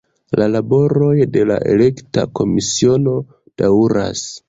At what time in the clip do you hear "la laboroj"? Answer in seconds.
0.39-1.11